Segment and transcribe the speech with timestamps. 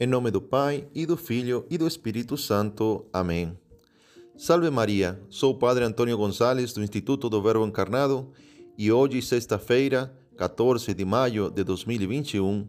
[0.00, 3.04] Em nome do Pai, e do Filho, e do Espírito Santo.
[3.12, 3.58] Amém.
[4.36, 8.30] Salve Maria, sou o Padre Antônio Gonçalves, do Instituto do Verbo Encarnado,
[8.78, 12.68] e hoje, sexta-feira, 14 de maio de 2021,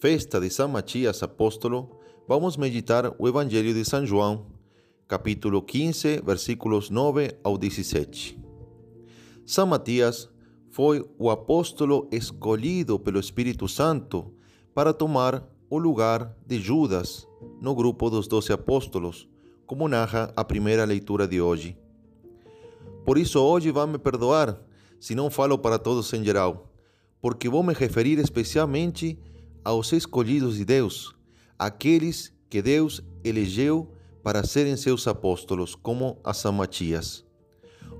[0.00, 1.96] festa de São Matias Apóstolo,
[2.26, 4.48] vamos meditar o Evangelho de São João,
[5.06, 8.36] capítulo 15, versículos 9 ao 17.
[9.46, 10.28] São Matias
[10.72, 14.34] foi o apóstolo escolhido pelo Espírito Santo
[14.74, 17.26] para tomar o lugar de Judas
[17.60, 19.28] no grupo dos doze apóstolos,
[19.66, 21.76] como narra a primeira leitura de hoje.
[23.04, 24.56] Por isso, hoje vão me perdoar
[25.00, 26.72] se não falo para todos em geral,
[27.20, 29.18] porque vou me referir especialmente
[29.64, 31.12] aos escolhidos de Deus,
[31.58, 33.90] aqueles que Deus elegeu
[34.22, 37.24] para serem seus apóstolos, como a São Matias.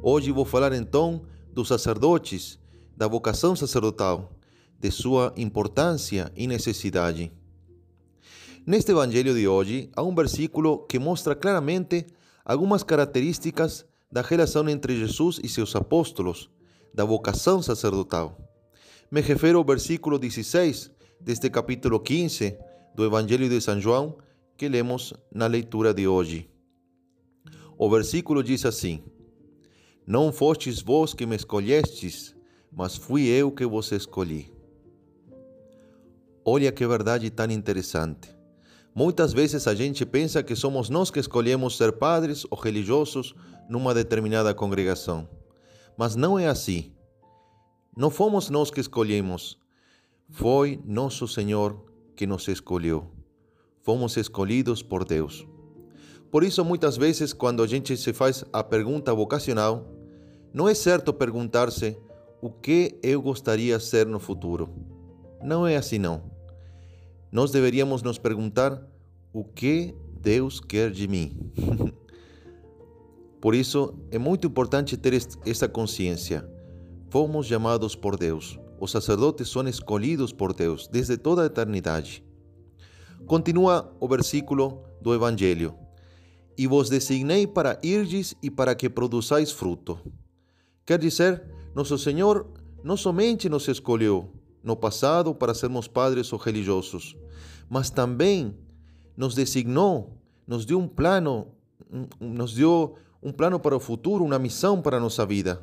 [0.00, 1.22] Hoje vou falar então
[1.52, 2.56] dos sacerdotes,
[2.97, 4.30] da vocação sacerdotal,
[4.78, 7.33] de sua importância e necessidade.
[8.66, 12.06] Neste Evangelho de hoje, há um versículo que mostra claramente
[12.42, 16.48] algumas características da relação entre Jesus e seus apóstolos,
[16.94, 18.39] da vocação sacerdotal.
[19.11, 22.56] Me refiro ao versículo 16 deste capítulo 15
[22.94, 24.16] do Evangelho de São João,
[24.56, 26.48] que lemos na leitura de hoje.
[27.77, 29.05] O versículo diz assim:
[30.06, 32.34] Não fostes vós que me escolhestes,
[32.72, 34.50] mas fui eu que vos escolhi.
[36.42, 38.34] Olha que verdade tão interessante.
[38.95, 43.34] Muitas vezes a gente pensa que somos nós que escolhemos ser padres ou religiosos
[43.69, 45.28] numa determinada congregação.
[45.97, 46.92] Mas não é assim.
[47.97, 49.59] Não fomos nós que escolhemos.
[50.31, 53.11] Foi nosso Senhor que nos escolheu.
[53.83, 55.45] Fomos escolhidos por Deus.
[56.31, 59.89] Por isso, muitas vezes, quando a gente se faz a pergunta vocacional,
[60.53, 61.98] não é certo perguntar-se
[62.41, 64.69] o que eu gostaria ser no futuro.
[65.42, 66.33] Não é assim, não
[67.34, 68.80] nós deveríamos nos perguntar
[69.32, 71.50] o que Deus quer de mim.
[73.42, 76.48] por isso, é muito importante ter essa consciência.
[77.11, 78.56] Fomos chamados por Deus.
[78.78, 82.24] Os sacerdotes são escolhidos por Deus desde toda a eternidade.
[83.27, 85.74] Continua o versículo do Evangelho.
[86.56, 89.98] E vos designei para irdes e para que produzais fruto.
[90.86, 91.42] Quer dizer,
[91.74, 92.46] nosso Senhor
[92.84, 94.30] não somente nos escolheu,
[94.64, 97.14] no passado para sermos padres ou religiosos,
[97.69, 98.57] mas também
[99.14, 101.48] nos designou, nos deu um plano,
[102.19, 105.63] nos deu um plano para o futuro, uma missão para a nossa vida.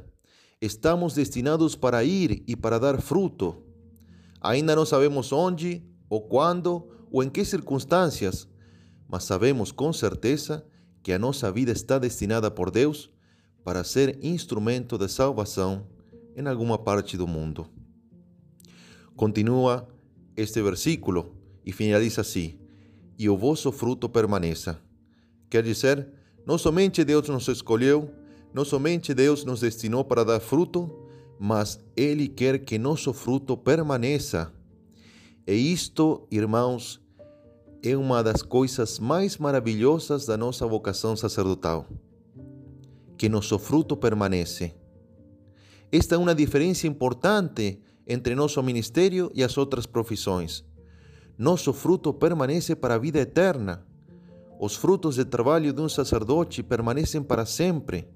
[0.61, 3.63] Estamos destinados para ir e para dar fruto.
[4.39, 8.47] Ainda não sabemos onde, ou quando, ou em que circunstâncias,
[9.07, 10.63] mas sabemos com certeza
[11.03, 13.09] que a nossa vida está destinada por Deus
[13.63, 15.87] para ser instrumento de salvação
[16.35, 17.67] em alguma parte do mundo.
[19.21, 19.87] Continua
[20.35, 22.57] este versículo e finaliza assim:
[23.19, 24.81] E o vosso fruto permaneça.
[25.47, 26.07] Quer dizer,
[26.43, 28.09] não somente Deus nos escolheu,
[28.51, 30.89] não somente Deus nos destinou para dar fruto,
[31.39, 34.51] mas Ele quer que nosso fruto permaneça.
[35.45, 36.99] E isto, irmãos,
[37.83, 41.85] é uma das coisas mais maravilhosas da nossa vocação sacerdotal.
[43.19, 44.73] Que nosso fruto permanece.
[45.91, 47.79] Esta é uma diferença importante
[48.11, 50.65] entre nosso ministério e as outras profissões.
[51.37, 53.85] Nosso fruto permanece para a vida eterna.
[54.59, 58.07] Os frutos de trabalho de um sacerdote permanecem para sempre,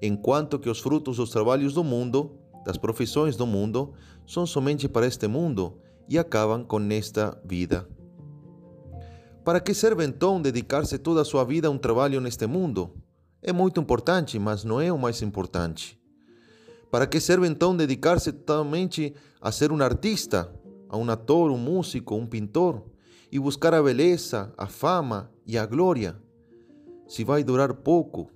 [0.00, 2.32] enquanto que os frutos dos trabalhos do mundo,
[2.64, 3.92] das profissões do mundo,
[4.26, 7.86] são somente para este mundo e acabam com esta vida.
[9.44, 12.94] Para que serve então dedicar-se toda a sua vida a um trabalho neste mundo?
[13.40, 15.96] É muito importante, mas não é o mais importante.
[16.90, 20.52] Para que serve então dedicar-se totalmente a ser um artista,
[20.88, 22.84] a um ator, um músico, um pintor
[23.30, 26.16] e buscar a beleza, a fama e a glória?
[27.08, 28.30] Se vai durar pouco.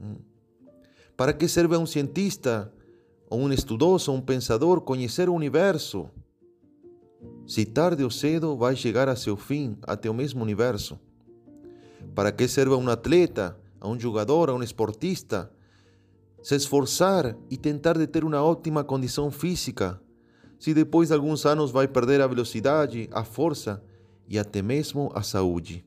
[0.00, 0.16] Hum.
[1.16, 2.72] Para que serve um cientista,
[3.28, 6.08] ou um estudioso, um pensador conhecer o universo?
[7.46, 10.98] Se tarde ou cedo vai chegar a seu fim, até o mesmo universo.
[12.14, 15.50] Para que serve um atleta, a um jogador, a um esportista?
[16.42, 20.00] Se esforçar e tentar de ter uma ótima condição física,
[20.58, 23.82] se depois de alguns anos vai perder a velocidade, a força
[24.28, 25.84] e até mesmo a saúde.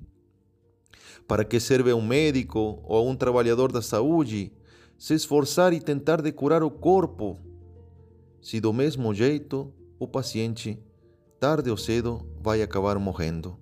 [1.27, 4.51] Para que serve um médico ou um trabalhador da saúde
[4.97, 7.39] se esforçar e tentar de curar o corpo,
[8.41, 10.79] se do mesmo jeito o paciente,
[11.39, 13.57] tarde ou cedo, vai acabar morrendo?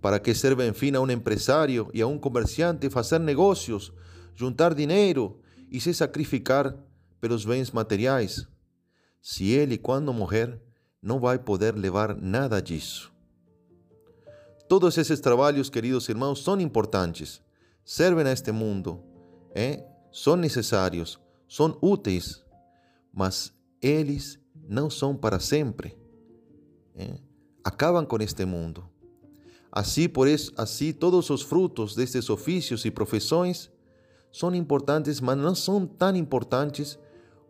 [0.00, 3.92] Para que serve, enfim, a um empresário e a um comerciante fazer negócios,
[4.34, 5.41] juntar dinheiro
[5.72, 6.76] e se sacrificar
[7.18, 8.46] pelos bens materiais,
[9.22, 10.60] se ele, quando morrer,
[11.02, 13.10] não vai poder levar nada disso.
[14.68, 17.42] todos esses trabalhos, queridos irmãos, são importantes,
[17.84, 19.02] servem a este mundo,
[19.54, 19.84] eh?
[20.10, 22.42] são necessários, são úteis,
[23.12, 23.52] mas
[23.82, 25.94] eles não são para sempre.
[26.96, 27.18] Eh?
[27.62, 28.88] Acabam com este mundo.
[29.70, 33.70] Assim, por isso, assim, todos os frutos destes ofícios e profissões
[34.32, 36.98] são importantes, mas não são tão importantes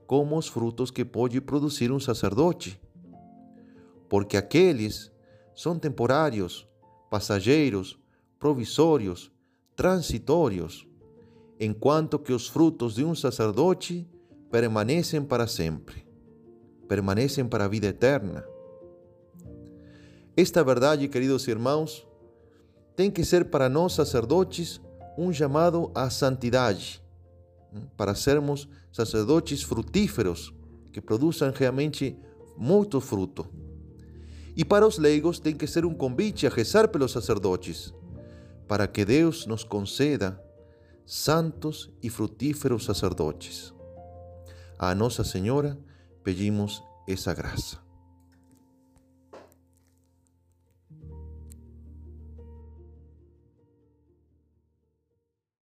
[0.07, 2.79] como os frutos que pode produzir um sacerdote.
[4.09, 5.11] Porque aqueles
[5.55, 6.69] são temporários,
[7.09, 7.99] passageiros,
[8.39, 9.31] provisórios,
[9.77, 10.87] transitórios,
[11.59, 14.07] enquanto que os frutos de um sacerdote
[14.51, 16.05] permanecem para sempre,
[16.89, 18.45] permanecem para a vida eterna.
[20.37, 22.07] Esta verdade, queridos irmãos,
[22.97, 24.81] tem que ser para nós sacerdotes
[25.17, 27.03] um chamado à santidade,
[27.97, 30.53] para sermos sacerdotes frutíferos
[30.93, 32.17] que produzam realmente
[32.57, 33.47] muito fruto.
[34.55, 37.95] E para os leigos tem que ser um convite a rezar pelos sacerdotes,
[38.69, 40.43] para que Deus nos conceda
[41.07, 43.73] santos e frutíferos sacerdotes.
[44.79, 45.79] A Nossa Senhora
[46.23, 47.92] pedimos essa graça.